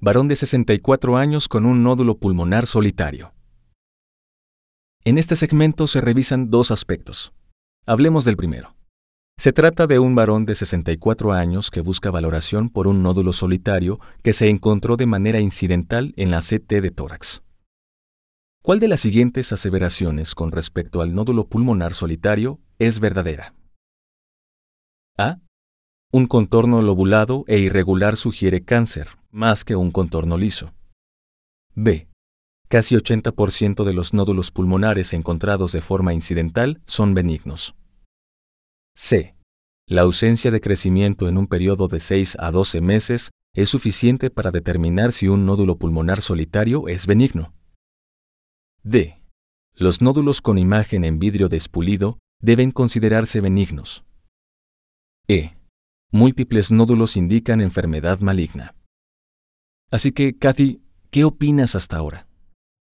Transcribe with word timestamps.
varón 0.00 0.28
de 0.28 0.36
64 0.36 1.16
años 1.16 1.48
con 1.48 1.66
un 1.66 1.82
nódulo 1.82 2.18
pulmonar 2.18 2.66
solitario. 2.66 3.32
En 5.04 5.18
este 5.18 5.36
segmento 5.36 5.86
se 5.86 6.00
revisan 6.00 6.50
dos 6.50 6.70
aspectos. 6.70 7.32
Hablemos 7.86 8.24
del 8.24 8.36
primero. 8.36 8.74
Se 9.38 9.52
trata 9.52 9.86
de 9.86 9.98
un 9.98 10.14
varón 10.14 10.46
de 10.46 10.54
64 10.54 11.32
años 11.32 11.70
que 11.70 11.80
busca 11.80 12.10
valoración 12.10 12.70
por 12.70 12.86
un 12.86 13.02
nódulo 13.02 13.32
solitario 13.32 14.00
que 14.22 14.32
se 14.32 14.48
encontró 14.48 14.96
de 14.96 15.06
manera 15.06 15.40
incidental 15.40 16.14
en 16.16 16.30
la 16.30 16.40
CT 16.40 16.80
de 16.80 16.90
tórax. 16.90 17.42
¿Cuál 18.62 18.80
de 18.80 18.88
las 18.88 19.00
siguientes 19.00 19.52
aseveraciones 19.52 20.34
con 20.34 20.50
respecto 20.50 21.00
al 21.00 21.14
nódulo 21.14 21.46
pulmonar 21.46 21.92
solitario 21.94 22.60
es 22.78 22.98
verdadera? 22.98 23.54
A. 25.18 25.38
Un 26.10 26.26
contorno 26.26 26.82
lobulado 26.82 27.44
e 27.46 27.58
irregular 27.58 28.16
sugiere 28.16 28.64
cáncer, 28.64 29.08
más 29.36 29.64
que 29.64 29.76
un 29.76 29.90
contorno 29.90 30.38
liso. 30.38 30.72
B. 31.74 32.08
Casi 32.68 32.96
80% 32.96 33.84
de 33.84 33.92
los 33.92 34.14
nódulos 34.14 34.50
pulmonares 34.50 35.12
encontrados 35.12 35.72
de 35.72 35.82
forma 35.82 36.14
incidental 36.14 36.80
son 36.86 37.12
benignos. 37.12 37.76
C. 38.96 39.36
La 39.86 40.02
ausencia 40.02 40.50
de 40.50 40.62
crecimiento 40.62 41.28
en 41.28 41.36
un 41.36 41.46
periodo 41.46 41.86
de 41.86 42.00
6 42.00 42.38
a 42.40 42.50
12 42.50 42.80
meses 42.80 43.30
es 43.54 43.68
suficiente 43.68 44.30
para 44.30 44.50
determinar 44.50 45.12
si 45.12 45.28
un 45.28 45.44
nódulo 45.44 45.76
pulmonar 45.76 46.22
solitario 46.22 46.88
es 46.88 47.06
benigno. 47.06 47.52
D. 48.82 49.22
Los 49.74 50.00
nódulos 50.00 50.40
con 50.40 50.56
imagen 50.56 51.04
en 51.04 51.18
vidrio 51.18 51.48
despulido 51.48 52.18
deben 52.40 52.72
considerarse 52.72 53.42
benignos. 53.42 54.02
E. 55.28 55.56
Múltiples 56.10 56.72
nódulos 56.72 57.18
indican 57.18 57.60
enfermedad 57.60 58.20
maligna. 58.20 58.74
Así 59.90 60.12
que, 60.12 60.36
Kathy, 60.36 60.80
¿qué 61.10 61.24
opinas 61.24 61.74
hasta 61.74 61.96
ahora? 61.96 62.26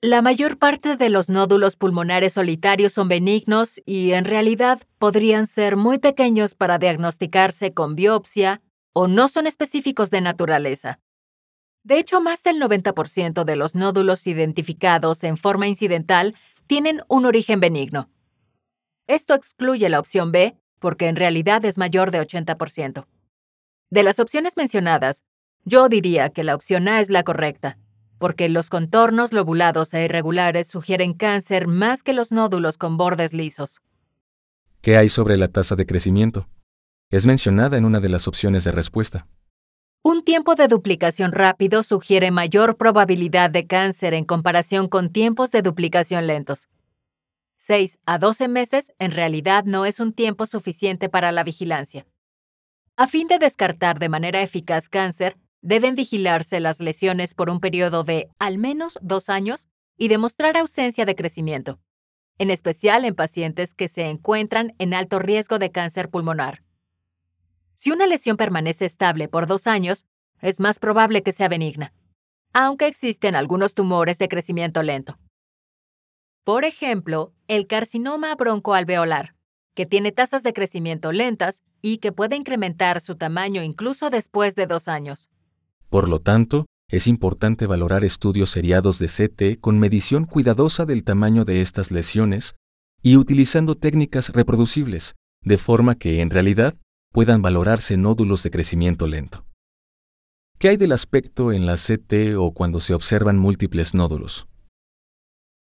La 0.04 0.20
mayor 0.20 0.58
parte 0.58 0.96
de 0.96 1.10
los 1.10 1.28
nódulos 1.28 1.76
pulmonares 1.76 2.32
solitarios 2.32 2.92
son 2.92 3.08
benignos 3.08 3.80
y 3.86 4.12
en 4.12 4.24
realidad 4.24 4.80
podrían 4.98 5.46
ser 5.46 5.76
muy 5.76 5.98
pequeños 5.98 6.54
para 6.56 6.78
diagnosticarse 6.78 7.72
con 7.72 7.94
biopsia 7.94 8.62
o 8.92 9.06
no 9.06 9.28
son 9.28 9.46
específicos 9.46 10.10
de 10.10 10.20
naturaleza. 10.20 10.98
De 11.84 11.98
hecho, 11.98 12.20
más 12.20 12.42
del 12.42 12.60
90% 12.60 13.44
de 13.44 13.56
los 13.56 13.74
nódulos 13.74 14.26
identificados 14.26 15.22
en 15.24 15.36
forma 15.36 15.68
incidental 15.68 16.34
tienen 16.66 17.02
un 17.08 17.24
origen 17.24 17.60
benigno. 17.60 18.10
Esto 19.06 19.34
excluye 19.34 19.88
la 19.88 20.00
opción 20.00 20.32
B 20.32 20.56
porque 20.78 21.06
en 21.06 21.16
realidad 21.16 21.64
es 21.64 21.78
mayor 21.78 22.10
de 22.10 22.20
80%. 22.20 23.06
De 23.90 24.02
las 24.02 24.18
opciones 24.18 24.56
mencionadas, 24.56 25.22
yo 25.64 25.88
diría 25.88 26.30
que 26.30 26.44
la 26.44 26.54
opción 26.54 26.88
A 26.88 27.00
es 27.00 27.10
la 27.10 27.22
correcta, 27.22 27.78
porque 28.18 28.48
los 28.48 28.68
contornos 28.68 29.32
lobulados 29.32 29.94
e 29.94 30.04
irregulares 30.04 30.68
sugieren 30.68 31.12
cáncer 31.14 31.66
más 31.66 32.02
que 32.02 32.12
los 32.12 32.32
nódulos 32.32 32.78
con 32.78 32.96
bordes 32.96 33.32
lisos. 33.32 33.80
¿Qué 34.80 34.96
hay 34.96 35.08
sobre 35.08 35.36
la 35.36 35.48
tasa 35.48 35.76
de 35.76 35.86
crecimiento? 35.86 36.48
Es 37.10 37.26
mencionada 37.26 37.76
en 37.76 37.84
una 37.84 38.00
de 38.00 38.08
las 38.08 38.26
opciones 38.26 38.64
de 38.64 38.72
respuesta. 38.72 39.26
Un 40.02 40.24
tiempo 40.24 40.56
de 40.56 40.66
duplicación 40.66 41.30
rápido 41.30 41.84
sugiere 41.84 42.32
mayor 42.32 42.76
probabilidad 42.76 43.50
de 43.50 43.66
cáncer 43.68 44.14
en 44.14 44.24
comparación 44.24 44.88
con 44.88 45.12
tiempos 45.12 45.52
de 45.52 45.62
duplicación 45.62 46.26
lentos. 46.26 46.68
6 47.56 48.00
a 48.06 48.18
12 48.18 48.48
meses 48.48 48.92
en 48.98 49.12
realidad 49.12 49.64
no 49.64 49.84
es 49.84 50.00
un 50.00 50.12
tiempo 50.12 50.46
suficiente 50.46 51.08
para 51.08 51.30
la 51.30 51.44
vigilancia. 51.44 52.06
A 52.96 53.06
fin 53.06 53.28
de 53.28 53.38
descartar 53.38 54.00
de 54.00 54.08
manera 54.08 54.42
eficaz 54.42 54.88
cáncer, 54.88 55.36
Deben 55.62 55.94
vigilarse 55.94 56.58
las 56.58 56.80
lesiones 56.80 57.34
por 57.34 57.48
un 57.48 57.60
periodo 57.60 58.02
de 58.02 58.28
al 58.40 58.58
menos 58.58 58.98
dos 59.00 59.28
años 59.28 59.68
y 59.96 60.08
demostrar 60.08 60.56
ausencia 60.56 61.04
de 61.06 61.14
crecimiento, 61.14 61.78
en 62.38 62.50
especial 62.50 63.04
en 63.04 63.14
pacientes 63.14 63.74
que 63.74 63.86
se 63.86 64.08
encuentran 64.08 64.74
en 64.78 64.92
alto 64.92 65.20
riesgo 65.20 65.60
de 65.60 65.70
cáncer 65.70 66.10
pulmonar. 66.10 66.64
Si 67.74 67.92
una 67.92 68.06
lesión 68.06 68.36
permanece 68.36 68.84
estable 68.84 69.28
por 69.28 69.46
dos 69.46 69.68
años, 69.68 70.04
es 70.40 70.58
más 70.58 70.80
probable 70.80 71.22
que 71.22 71.30
sea 71.30 71.48
benigna, 71.48 71.92
aunque 72.52 72.88
existen 72.88 73.36
algunos 73.36 73.74
tumores 73.74 74.18
de 74.18 74.28
crecimiento 74.28 74.82
lento. 74.82 75.18
Por 76.42 76.64
ejemplo, 76.64 77.32
el 77.46 77.68
carcinoma 77.68 78.34
broncoalveolar, 78.34 79.36
que 79.74 79.86
tiene 79.86 80.10
tasas 80.10 80.42
de 80.42 80.52
crecimiento 80.52 81.12
lentas 81.12 81.62
y 81.80 81.98
que 81.98 82.10
puede 82.10 82.34
incrementar 82.34 83.00
su 83.00 83.16
tamaño 83.16 83.62
incluso 83.62 84.10
después 84.10 84.56
de 84.56 84.66
dos 84.66 84.88
años. 84.88 85.30
Por 85.92 86.08
lo 86.08 86.20
tanto, 86.20 86.64
es 86.88 87.06
importante 87.06 87.66
valorar 87.66 88.02
estudios 88.02 88.48
seriados 88.48 88.98
de 88.98 89.08
CT 89.08 89.60
con 89.60 89.78
medición 89.78 90.24
cuidadosa 90.24 90.86
del 90.86 91.04
tamaño 91.04 91.44
de 91.44 91.60
estas 91.60 91.90
lesiones 91.90 92.54
y 93.02 93.18
utilizando 93.18 93.74
técnicas 93.74 94.30
reproducibles, 94.30 95.16
de 95.42 95.58
forma 95.58 95.96
que 95.96 96.22
en 96.22 96.30
realidad 96.30 96.76
puedan 97.12 97.42
valorarse 97.42 97.98
nódulos 97.98 98.42
de 98.42 98.50
crecimiento 98.50 99.06
lento. 99.06 99.44
¿Qué 100.58 100.70
hay 100.70 100.78
del 100.78 100.92
aspecto 100.92 101.52
en 101.52 101.66
la 101.66 101.74
CT 101.74 102.38
o 102.38 102.54
cuando 102.54 102.80
se 102.80 102.94
observan 102.94 103.36
múltiples 103.36 103.92
nódulos? 103.92 104.46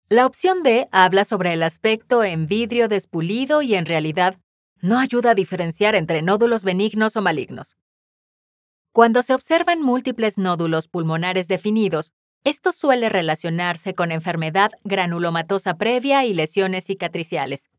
La 0.07 0.25
opción 0.25 0.63
D 0.63 0.88
habla 0.94 1.25
sobre 1.25 1.51
el 1.51 1.63
aspecto 1.63 2.23
en 2.23 2.47
vidrio 2.47 2.88
despulido 2.88 3.61
y 3.61 3.75
en 3.75 3.85
realidad 3.85 4.40
no 4.81 5.00
ayuda 5.00 5.31
a 5.31 5.35
diferenciar 5.35 5.95
entre 5.95 6.22
nódulos 6.22 6.63
benignos 6.63 7.17
o 7.17 7.22
malignos. 7.22 7.75
Cuando 8.94 9.24
se 9.24 9.34
observan 9.34 9.81
múltiples 9.81 10.38
nódulos 10.38 10.88
pulmonares 10.88 11.48
definidos, 11.48 12.12
esto 12.44 12.72
suele 12.72 13.09
relacionarse 13.09 13.96
con 13.96 14.12
enfermedad 14.12 14.70
granulomatosa 14.84 15.80
previa 15.80 16.26
y 16.26 16.34
lesiones 16.36 16.86
cicatriciales, 16.86 17.72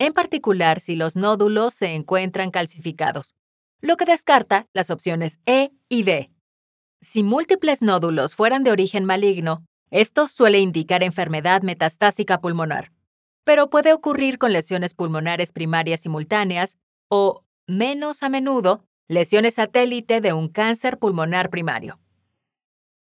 en 0.00 0.12
particular 0.12 0.80
si 0.80 0.96
los 0.96 1.14
nódulos 1.14 1.74
se 1.74 1.94
encuentran 1.94 2.50
calcificados, 2.50 3.36
lo 3.80 3.96
que 3.96 4.04
descarta 4.04 4.66
las 4.72 4.90
opciones 4.90 5.38
E 5.46 5.70
y 5.88 6.02
D. 6.02 6.32
Si 7.00 7.22
múltiples 7.22 7.80
nódulos 7.80 8.34
fueran 8.34 8.64
de 8.64 8.72
origen 8.72 9.04
maligno, 9.04 9.64
esto 9.92 10.26
suele 10.26 10.58
indicar 10.58 11.04
enfermedad 11.04 11.62
metastásica 11.62 12.40
pulmonar, 12.40 12.90
pero 13.44 13.70
puede 13.70 13.92
ocurrir 13.92 14.38
con 14.38 14.52
lesiones 14.52 14.92
pulmonares 14.92 15.52
primarias 15.52 16.00
simultáneas 16.00 16.76
o, 17.08 17.44
menos 17.68 18.24
a 18.24 18.28
menudo, 18.28 18.87
lesiones 19.08 19.54
satélite 19.54 20.20
de 20.20 20.32
un 20.34 20.48
cáncer 20.48 20.98
pulmonar 20.98 21.50
primario. 21.50 21.98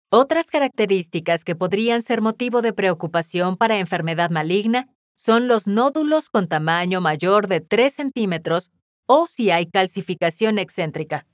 Otras 0.10 0.48
características 0.48 1.44
que 1.44 1.56
podrían 1.56 2.04
ser 2.04 2.22
motivo 2.22 2.62
de 2.62 2.74
preocupación 2.74 3.58
para 3.58 3.80
enfermedad 3.80 4.30
maligna 4.30 4.90
son 5.16 5.48
los 5.48 5.68
nódulos 5.68 6.30
con 6.30 6.48
tamaño 6.48 7.02
mayor 7.02 7.48
de 7.48 7.62
3 7.62 7.94
centímetros 7.94 8.72
o 9.08 9.28
si 9.28 9.50
hay 9.52 9.66
calcificación 9.66 10.60
excéntrica. 10.60 11.26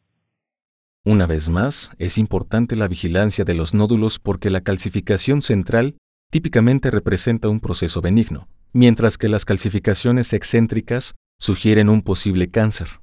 Una 1.04 1.26
vez 1.26 1.50
más, 1.50 1.92
es 1.98 2.20
importante 2.20 2.76
la 2.76 2.88
vigilancia 2.88 3.44
de 3.44 3.56
los 3.56 3.74
nódulos 3.74 4.20
porque 4.20 4.52
la 4.52 4.62
calcificación 4.62 5.42
central 5.42 5.98
típicamente 6.30 6.92
representa 6.92 7.50
un 7.50 7.60
proceso 7.60 8.02
benigno, 8.02 8.48
mientras 8.72 9.18
que 9.18 9.28
las 9.28 9.44
calcificaciones 9.44 10.32
excéntricas 10.34 11.16
sugieren 11.40 11.90
un 11.90 12.04
posible 12.04 12.52
cáncer. 12.52 13.01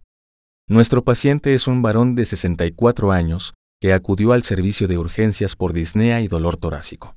Nuestro 0.70 1.02
paciente 1.02 1.54
es 1.54 1.66
un 1.66 1.80
varón 1.80 2.14
de 2.14 2.26
64 2.26 3.10
años 3.10 3.54
que 3.80 3.94
acudió 3.94 4.32
al 4.32 4.42
servicio 4.42 4.86
de 4.86 4.98
urgencias 4.98 5.56
por 5.56 5.72
disnea 5.72 6.20
y 6.20 6.28
dolor 6.28 6.58
torácico. 6.58 7.16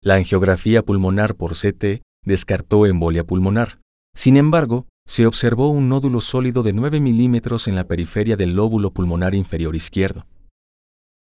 La 0.00 0.14
angiografía 0.14 0.84
pulmonar 0.84 1.34
por 1.34 1.54
CT 1.54 2.02
descartó 2.24 2.86
embolia 2.86 3.24
pulmonar. 3.24 3.80
Sin 4.14 4.36
embargo, 4.36 4.86
se 5.08 5.26
observó 5.26 5.70
un 5.70 5.88
nódulo 5.88 6.20
sólido 6.20 6.62
de 6.62 6.72
9 6.72 7.00
milímetros 7.00 7.66
en 7.66 7.74
la 7.74 7.82
periferia 7.82 8.36
del 8.36 8.54
lóbulo 8.54 8.92
pulmonar 8.92 9.34
inferior 9.34 9.74
izquierdo. 9.74 10.26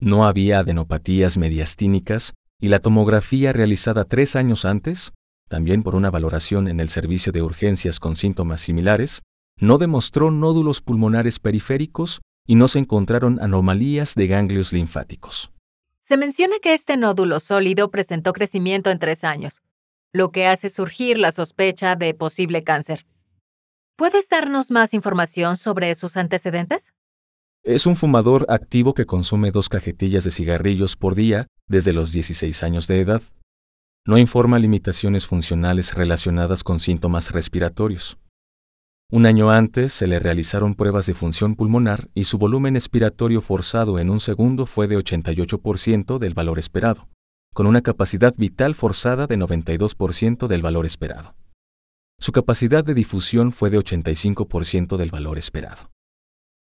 No 0.00 0.26
había 0.26 0.60
adenopatías 0.60 1.36
mediastínicas 1.36 2.32
y 2.58 2.68
la 2.68 2.78
tomografía 2.78 3.52
realizada 3.52 4.04
tres 4.04 4.34
años 4.34 4.64
antes, 4.64 5.12
también 5.50 5.82
por 5.82 5.94
una 5.94 6.10
valoración 6.10 6.68
en 6.68 6.80
el 6.80 6.88
servicio 6.88 7.32
de 7.32 7.42
urgencias 7.42 8.00
con 8.00 8.16
síntomas 8.16 8.62
similares, 8.62 9.20
no 9.60 9.78
demostró 9.78 10.30
nódulos 10.30 10.80
pulmonares 10.80 11.38
periféricos 11.38 12.20
y 12.46 12.54
no 12.54 12.66
se 12.66 12.78
encontraron 12.78 13.40
anomalías 13.40 14.14
de 14.14 14.26
ganglios 14.26 14.72
linfáticos. 14.72 15.52
Se 16.00 16.16
menciona 16.16 16.56
que 16.60 16.74
este 16.74 16.96
nódulo 16.96 17.38
sólido 17.38 17.90
presentó 17.90 18.32
crecimiento 18.32 18.90
en 18.90 18.98
tres 18.98 19.22
años, 19.22 19.62
lo 20.12 20.32
que 20.32 20.46
hace 20.46 20.70
surgir 20.70 21.18
la 21.18 21.30
sospecha 21.30 21.94
de 21.94 22.14
posible 22.14 22.64
cáncer. 22.64 23.06
¿Puedes 23.96 24.28
darnos 24.28 24.70
más 24.70 24.94
información 24.94 25.56
sobre 25.56 25.94
sus 25.94 26.16
antecedentes? 26.16 26.94
Es 27.62 27.84
un 27.84 27.94
fumador 27.94 28.46
activo 28.48 28.94
que 28.94 29.04
consume 29.04 29.50
dos 29.50 29.68
cajetillas 29.68 30.24
de 30.24 30.30
cigarrillos 30.30 30.96
por 30.96 31.14
día 31.14 31.46
desde 31.68 31.92
los 31.92 32.10
16 32.10 32.62
años 32.62 32.86
de 32.86 33.00
edad. 33.00 33.22
No 34.06 34.16
informa 34.16 34.58
limitaciones 34.58 35.26
funcionales 35.26 35.94
relacionadas 35.94 36.64
con 36.64 36.80
síntomas 36.80 37.30
respiratorios. 37.32 38.18
Un 39.12 39.26
año 39.26 39.50
antes 39.50 39.92
se 39.92 40.06
le 40.06 40.20
realizaron 40.20 40.76
pruebas 40.76 41.06
de 41.06 41.14
función 41.14 41.56
pulmonar 41.56 42.08
y 42.14 42.24
su 42.24 42.38
volumen 42.38 42.76
expiratorio 42.76 43.40
forzado 43.40 43.98
en 43.98 44.08
un 44.08 44.20
segundo 44.20 44.66
fue 44.66 44.86
de 44.86 44.96
88% 44.96 46.18
del 46.18 46.32
valor 46.32 46.60
esperado, 46.60 47.08
con 47.52 47.66
una 47.66 47.82
capacidad 47.82 48.32
vital 48.36 48.76
forzada 48.76 49.26
de 49.26 49.36
92% 49.36 50.46
del 50.46 50.62
valor 50.62 50.86
esperado. 50.86 51.34
Su 52.20 52.30
capacidad 52.30 52.84
de 52.84 52.94
difusión 52.94 53.50
fue 53.50 53.70
de 53.70 53.78
85% 53.78 54.96
del 54.96 55.10
valor 55.10 55.38
esperado. 55.38 55.90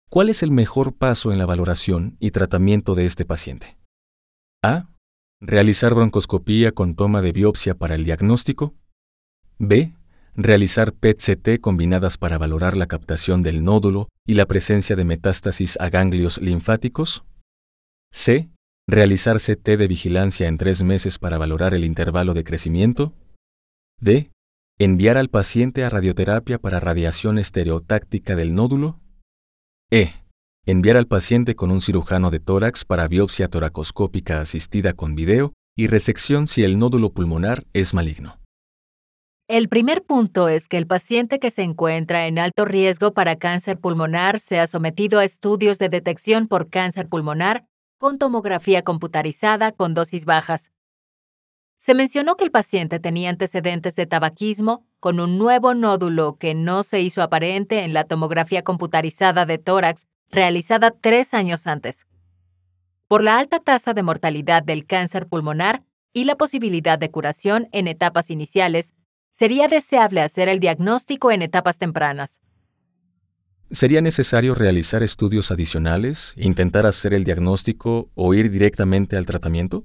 ¿Cuál 0.09 0.27
es 0.27 0.43
el 0.43 0.51
mejor 0.51 0.93
paso 0.93 1.31
en 1.31 1.37
la 1.37 1.45
valoración 1.45 2.17
y 2.19 2.31
tratamiento 2.31 2.95
de 2.95 3.05
este 3.05 3.23
paciente? 3.23 3.77
A. 4.61 4.89
Realizar 5.39 5.93
broncoscopía 5.93 6.73
con 6.73 6.95
toma 6.95 7.21
de 7.21 7.31
biopsia 7.31 7.75
para 7.75 7.95
el 7.95 8.03
diagnóstico. 8.03 8.73
B. 9.57 9.93
Realizar 10.37 10.91
PET-CT 10.91 11.61
combinadas 11.61 12.17
para 12.17 12.37
valorar 12.37 12.75
la 12.75 12.87
captación 12.87 13.41
del 13.41 13.63
nódulo 13.63 14.09
y 14.27 14.33
la 14.33 14.45
presencia 14.45 14.97
de 14.97 15.05
metástasis 15.05 15.77
a 15.79 15.89
ganglios 15.89 16.41
linfáticos. 16.41 17.23
C. 18.11 18.49
Realizar 18.85 19.37
CT 19.37 19.77
de 19.77 19.87
vigilancia 19.87 20.49
en 20.49 20.57
tres 20.57 20.83
meses 20.83 21.19
para 21.19 21.37
valorar 21.37 21.73
el 21.73 21.85
intervalo 21.85 22.33
de 22.33 22.43
crecimiento. 22.43 23.13
D. 24.01 24.29
Enviar 24.77 25.15
al 25.15 25.29
paciente 25.29 25.85
a 25.85 25.89
radioterapia 25.89 26.59
para 26.59 26.81
radiación 26.81 27.39
estereotáctica 27.39 28.35
del 28.35 28.53
nódulo. 28.53 28.99
E. 29.89 30.11
Enviar 30.65 30.97
al 30.97 31.07
paciente 31.07 31.55
con 31.55 31.71
un 31.71 31.79
cirujano 31.79 32.29
de 32.29 32.41
tórax 32.41 32.83
para 32.83 33.07
biopsia 33.07 33.47
toracoscópica 33.47 34.41
asistida 34.41 34.91
con 34.91 35.15
video 35.15 35.53
y 35.77 35.87
resección 35.87 36.45
si 36.45 36.65
el 36.65 36.77
nódulo 36.77 37.13
pulmonar 37.13 37.63
es 37.71 37.93
maligno. 37.93 38.44
El 39.47 39.69
primer 39.69 40.03
punto 40.03 40.49
es 40.49 40.67
que 40.67 40.77
el 40.77 40.87
paciente 40.87 41.39
que 41.39 41.51
se 41.51 41.61
encuentra 41.61 42.25
en 42.27 42.39
alto 42.39 42.65
riesgo 42.65 43.13
para 43.13 43.35
cáncer 43.35 43.79
pulmonar 43.79 44.39
sea 44.39 44.65
sometido 44.65 45.19
a 45.19 45.23
estudios 45.23 45.77
de 45.77 45.89
detección 45.89 46.47
por 46.47 46.69
cáncer 46.69 47.07
pulmonar 47.07 47.67
con 47.99 48.17
tomografía 48.17 48.81
computarizada 48.81 49.71
con 49.71 49.93
dosis 49.93 50.25
bajas, 50.25 50.71
se 51.77 51.93
mencionó 51.93 52.35
que 52.35 52.45
el 52.45 52.51
paciente 52.51 52.99
tenía 52.99 53.29
antecedentes 53.29 53.95
de 53.95 54.05
tabaquismo 54.05 54.85
con 54.99 55.19
un 55.19 55.37
nuevo 55.37 55.73
nódulo 55.73 56.37
que 56.37 56.55
no 56.55 56.83
se 56.83 57.01
hizo 57.01 57.21
aparente 57.21 57.83
en 57.83 57.93
la 57.93 58.05
tomografía 58.05 58.63
computarizada 58.63 59.45
de 59.45 59.57
tórax 59.57 60.07
realizada 60.31 60.91
tres 60.91 61.33
años 61.33 61.67
antes. 61.67 62.07
Por 63.07 63.23
la 63.23 63.37
alta 63.37 63.59
tasa 63.59 63.93
de 63.93 64.03
mortalidad 64.03 64.63
del 64.63 64.85
cáncer 64.87 65.27
pulmonar 65.27 65.83
y 66.13 66.23
la 66.23 66.37
posibilidad 66.37 66.97
de 66.97 67.11
curación 67.11 67.67
en 67.71 67.87
etapas 67.87 68.31
iniciales, 68.31 68.93
sería 69.35 69.67
deseable 69.67 70.21
hacer 70.21 70.47
el 70.47 70.61
diagnóstico 70.61 71.29
en 71.29 71.41
etapas 71.41 71.77
tempranas. 71.77 72.39
¿Sería 73.69 73.99
necesario 73.99 74.55
realizar 74.55 75.03
estudios 75.03 75.51
adicionales, 75.51 76.33
intentar 76.37 76.85
hacer 76.85 77.13
el 77.13 77.25
diagnóstico 77.25 78.09
o 78.15 78.33
ir 78.33 78.49
directamente 78.49 79.17
al 79.17 79.25
tratamiento? 79.25 79.83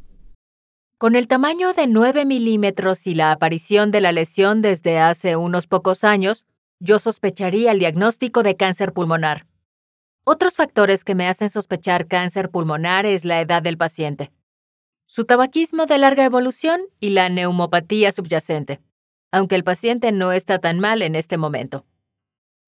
Con 0.98 1.16
el 1.16 1.26
tamaño 1.26 1.72
de 1.72 1.88
9 1.88 2.26
milímetros 2.26 3.08
y 3.08 3.16
la 3.16 3.32
aparición 3.32 3.90
de 3.90 4.00
la 4.00 4.12
lesión 4.12 4.62
desde 4.62 5.00
hace 5.00 5.34
unos 5.34 5.66
pocos 5.66 6.04
años, 6.04 6.44
yo 6.78 7.00
sospecharía 7.00 7.72
el 7.72 7.80
diagnóstico 7.80 8.44
de 8.44 8.54
cáncer 8.54 8.92
pulmonar. 8.92 9.48
Otros 10.22 10.54
factores 10.54 11.02
que 11.02 11.16
me 11.16 11.26
hacen 11.26 11.50
sospechar 11.50 12.06
cáncer 12.06 12.50
pulmonar 12.50 13.04
es 13.04 13.24
la 13.24 13.40
edad 13.40 13.62
del 13.62 13.78
paciente, 13.78 14.30
su 15.06 15.24
tabaquismo 15.24 15.86
de 15.86 15.98
larga 15.98 16.24
evolución 16.24 16.82
y 17.00 17.10
la 17.10 17.28
neumopatía 17.30 18.12
subyacente, 18.12 18.80
aunque 19.32 19.56
el 19.56 19.64
paciente 19.64 20.12
no 20.12 20.32
está 20.32 20.58
tan 20.58 20.80
mal 20.80 21.02
en 21.02 21.14
este 21.16 21.38
momento. 21.38 21.84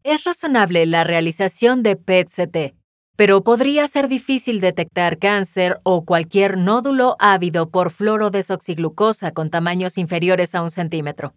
Es 0.05 0.25
razonable 0.25 0.85
la 0.87 1.05
realización 1.05 1.83
de 1.83 1.97
PET-CT, 1.97 2.75
pero 3.17 3.45
podría 3.45 3.87
ser 3.89 4.09
difícil 4.09 4.61
detectar 4.61 5.19
cáncer 5.19 5.81
o 5.85 6.05
cualquier 6.05 6.59
nódulo 6.59 7.17
ávido 7.19 7.71
por 7.71 7.91
fluorodesoxiglucosa 7.91 9.33
con 9.33 9.51
tamaños 9.51 9.99
inferiores 9.99 10.55
a 10.55 10.63
un 10.63 10.71
centímetro. 10.71 11.35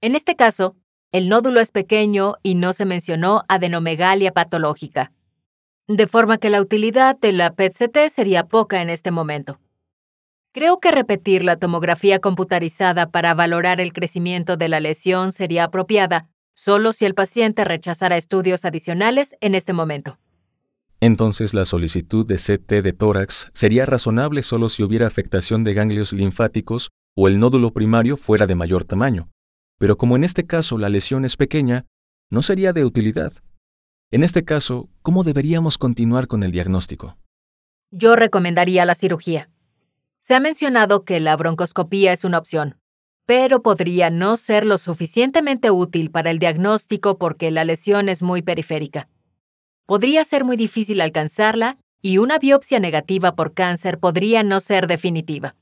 En 0.00 0.16
este 0.16 0.34
caso, 0.34 0.76
el 1.12 1.28
nódulo 1.28 1.60
es 1.60 1.70
pequeño 1.70 2.34
y 2.42 2.56
no 2.56 2.72
se 2.72 2.84
mencionó 2.84 3.42
adenomegalia 3.48 4.32
patológica, 4.32 5.12
de 5.86 6.06
forma 6.06 6.38
que 6.38 6.50
la 6.50 6.60
utilidad 6.60 7.16
de 7.18 7.32
la 7.32 7.54
PET-CT 7.54 8.08
sería 8.10 8.48
poca 8.48 8.82
en 8.82 8.90
este 8.90 9.10
momento. 9.10 9.60
Creo 10.54 10.78
que 10.78 10.92
repetir 10.92 11.42
la 11.42 11.56
tomografía 11.56 12.20
computarizada 12.20 13.10
para 13.10 13.34
valorar 13.34 13.80
el 13.80 13.92
crecimiento 13.92 14.56
de 14.56 14.68
la 14.68 14.78
lesión 14.78 15.32
sería 15.32 15.64
apropiada 15.64 16.28
solo 16.54 16.92
si 16.92 17.04
el 17.06 17.14
paciente 17.14 17.64
rechazara 17.64 18.16
estudios 18.16 18.64
adicionales 18.64 19.34
en 19.40 19.56
este 19.56 19.72
momento. 19.72 20.16
Entonces 21.00 21.54
la 21.54 21.64
solicitud 21.64 22.24
de 22.24 22.36
CT 22.36 22.84
de 22.84 22.92
tórax 22.92 23.50
sería 23.52 23.84
razonable 23.84 24.44
solo 24.44 24.68
si 24.68 24.84
hubiera 24.84 25.08
afectación 25.08 25.64
de 25.64 25.74
ganglios 25.74 26.12
linfáticos 26.12 26.90
o 27.16 27.26
el 27.26 27.40
nódulo 27.40 27.72
primario 27.72 28.16
fuera 28.16 28.46
de 28.46 28.54
mayor 28.54 28.84
tamaño. 28.84 29.30
Pero 29.80 29.96
como 29.96 30.14
en 30.14 30.22
este 30.22 30.46
caso 30.46 30.78
la 30.78 30.88
lesión 30.88 31.24
es 31.24 31.36
pequeña, 31.36 31.86
no 32.30 32.42
sería 32.42 32.72
de 32.72 32.84
utilidad. 32.84 33.32
En 34.12 34.22
este 34.22 34.44
caso, 34.44 34.88
¿cómo 35.02 35.24
deberíamos 35.24 35.78
continuar 35.78 36.28
con 36.28 36.44
el 36.44 36.52
diagnóstico? 36.52 37.18
Yo 37.90 38.14
recomendaría 38.14 38.84
la 38.84 38.94
cirugía. 38.94 39.48
Se 40.24 40.34
ha 40.34 40.40
mencionado 40.40 41.04
que 41.04 41.20
la 41.20 41.36
broncoscopía 41.36 42.14
es 42.14 42.24
una 42.24 42.38
opción, 42.38 42.78
pero 43.26 43.62
podría 43.62 44.08
no 44.08 44.36
ser 44.36 44.64
lo 44.64 44.78
suficientemente 44.78 45.70
útil 45.70 46.10
para 46.10 46.30
el 46.30 46.38
diagnóstico 46.38 47.18
porque 47.18 47.50
la 47.50 47.64
lesión 47.64 48.08
es 48.08 48.22
muy 48.22 48.40
periférica 48.40 49.08
podría 49.86 50.24
ser 50.24 50.44
muy 50.44 50.56
difícil 50.56 51.00
alcanzarla 51.00 51.78
y 52.02 52.18
una 52.18 52.38
biopsia 52.38 52.80
negativa 52.80 53.34
por 53.34 53.54
cáncer 53.54 53.98
podría 53.98 54.42
no 54.42 54.60
ser 54.60 54.86
definitiva. 54.86 55.56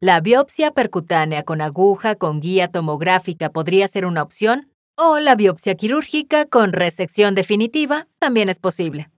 La 0.00 0.20
biopsia 0.20 0.72
percutánea 0.72 1.42
con 1.44 1.60
aguja 1.60 2.16
con 2.16 2.40
guía 2.40 2.68
tomográfica 2.68 3.50
podría 3.50 3.86
ser 3.88 4.04
una 4.04 4.22
opción, 4.22 4.70
o 4.96 5.18
la 5.18 5.36
biopsia 5.36 5.74
quirúrgica 5.74 6.46
con 6.46 6.72
resección 6.72 7.34
definitiva 7.34 8.08
también 8.18 8.48
es 8.48 8.58
posible. 8.58 9.10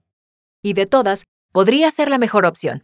Y 0.63 0.73
de 0.73 0.85
todas, 0.85 1.23
podría 1.51 1.89
ser 1.91 2.09
la 2.09 2.17
mejor 2.17 2.45
opción. 2.45 2.83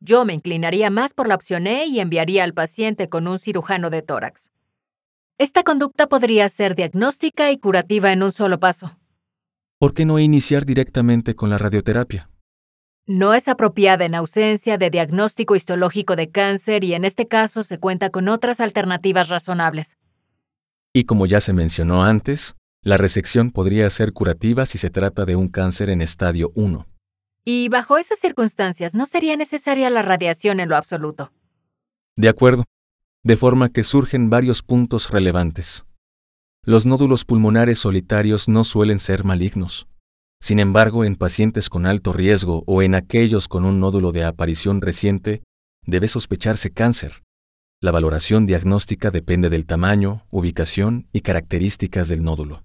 Yo 0.00 0.24
me 0.24 0.32
inclinaría 0.32 0.90
más 0.90 1.14
por 1.14 1.28
la 1.28 1.34
opción 1.34 1.66
E 1.66 1.86
y 1.86 2.00
enviaría 2.00 2.44
al 2.44 2.54
paciente 2.54 3.08
con 3.08 3.28
un 3.28 3.38
cirujano 3.38 3.90
de 3.90 4.02
tórax. 4.02 4.50
Esta 5.38 5.62
conducta 5.62 6.08
podría 6.08 6.48
ser 6.48 6.74
diagnóstica 6.74 7.50
y 7.50 7.58
curativa 7.58 8.12
en 8.12 8.22
un 8.22 8.32
solo 8.32 8.58
paso. 8.58 8.96
¿por 9.80 9.94
qué 9.94 10.04
no 10.04 10.18
iniciar 10.18 10.66
directamente 10.66 11.34
con 11.34 11.48
la 11.48 11.56
radioterapia? 11.56 12.28
No 13.06 13.32
es 13.32 13.48
apropiada 13.48 14.04
en 14.04 14.14
ausencia 14.14 14.76
de 14.76 14.90
diagnóstico 14.90 15.56
histológico 15.56 16.16
de 16.16 16.30
cáncer 16.30 16.84
y 16.84 16.92
en 16.92 17.06
este 17.06 17.26
caso 17.26 17.64
se 17.64 17.78
cuenta 17.78 18.10
con 18.10 18.28
otras 18.28 18.60
alternativas 18.60 19.30
razonables. 19.30 19.96
Y 20.92 21.04
como 21.04 21.24
ya 21.24 21.40
se 21.40 21.54
mencionó 21.54 22.04
antes, 22.04 22.56
la 22.82 22.98
resección 22.98 23.50
podría 23.50 23.88
ser 23.88 24.12
curativa 24.12 24.66
si 24.66 24.76
se 24.76 24.90
trata 24.90 25.24
de 25.24 25.34
un 25.34 25.48
cáncer 25.48 25.88
en 25.88 26.02
estadio 26.02 26.52
1. 26.54 26.86
Y 27.52 27.68
bajo 27.68 27.98
esas 27.98 28.20
circunstancias 28.20 28.94
no 28.94 29.06
sería 29.06 29.36
necesaria 29.36 29.90
la 29.90 30.02
radiación 30.02 30.60
en 30.60 30.68
lo 30.68 30.76
absoluto. 30.76 31.32
De 32.14 32.28
acuerdo, 32.28 32.62
de 33.24 33.36
forma 33.36 33.70
que 33.70 33.82
surgen 33.82 34.30
varios 34.30 34.62
puntos 34.62 35.10
relevantes. 35.10 35.84
Los 36.62 36.86
nódulos 36.86 37.24
pulmonares 37.24 37.80
solitarios 37.80 38.48
no 38.48 38.62
suelen 38.62 39.00
ser 39.00 39.24
malignos. 39.24 39.88
Sin 40.40 40.60
embargo, 40.60 41.04
en 41.04 41.16
pacientes 41.16 41.68
con 41.68 41.86
alto 41.86 42.12
riesgo 42.12 42.62
o 42.68 42.82
en 42.82 42.94
aquellos 42.94 43.48
con 43.48 43.64
un 43.64 43.80
nódulo 43.80 44.12
de 44.12 44.22
aparición 44.22 44.80
reciente, 44.80 45.42
debe 45.84 46.06
sospecharse 46.06 46.70
cáncer. 46.70 47.24
La 47.80 47.90
valoración 47.90 48.46
diagnóstica 48.46 49.10
depende 49.10 49.50
del 49.50 49.66
tamaño, 49.66 50.24
ubicación 50.30 51.08
y 51.12 51.22
características 51.22 52.06
del 52.06 52.22
nódulo. 52.22 52.62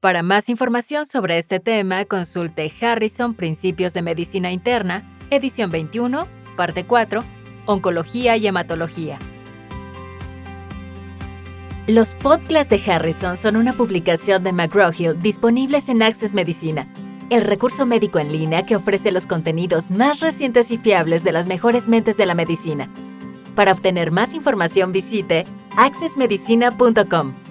Para 0.00 0.22
más 0.22 0.48
información 0.48 1.06
sobre 1.06 1.38
este 1.38 1.58
tema, 1.58 2.04
consulte 2.04 2.72
Harrison 2.80 3.34
Principios 3.34 3.94
de 3.94 4.02
Medicina 4.02 4.52
Interna, 4.52 5.18
edición 5.30 5.72
21, 5.72 6.28
parte 6.56 6.86
4, 6.86 7.24
Oncología 7.66 8.36
y 8.36 8.46
Hematología. 8.46 9.18
Los 11.88 12.14
podcasts 12.14 12.68
de 12.68 12.92
Harrison 12.92 13.38
son 13.38 13.56
una 13.56 13.72
publicación 13.72 14.44
de 14.44 14.52
McGraw-Hill 14.52 15.18
disponibles 15.18 15.88
en 15.88 16.02
Access 16.02 16.32
Medicina. 16.32 16.88
el 17.30 17.42
recurso 17.42 17.84
médico 17.84 18.18
en 18.18 18.32
línea 18.32 18.64
que 18.64 18.76
ofrece 18.76 19.12
los 19.12 19.26
contenidos 19.26 19.90
más 19.90 20.20
recientes 20.20 20.70
y 20.70 20.78
fiables 20.78 21.24
de 21.24 21.32
las 21.32 21.46
mejores 21.46 21.86
mentes 21.86 22.16
de 22.16 22.24
la 22.24 22.34
medicina. 22.34 22.88
Para 23.54 23.72
obtener 23.72 24.12
más 24.12 24.32
información 24.32 24.92
visite 24.92 25.44
accessmedicina.com. 25.76 27.47